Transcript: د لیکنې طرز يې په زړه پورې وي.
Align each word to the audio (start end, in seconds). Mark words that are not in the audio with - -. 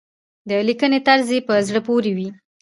د 0.49 0.51
لیکنې 0.67 0.99
طرز 1.07 1.27
يې 1.35 1.39
په 1.47 1.53
زړه 1.67 1.79
پورې 1.87 2.11
وي. 2.17 2.29